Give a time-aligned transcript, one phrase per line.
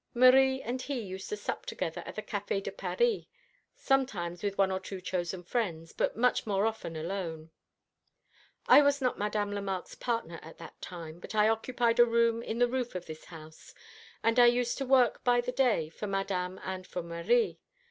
[0.15, 3.25] Marie and he used to sup together at the Café de Paris,
[3.75, 7.51] sometimes with one or two chosen friends, but much more often alone.
[8.67, 12.57] I was not Madame Lemarque's partner at that time; but I occupied a room in
[12.57, 13.75] the roof of this house,
[14.23, 17.59] and I used to work by the day for Madame and for Marie.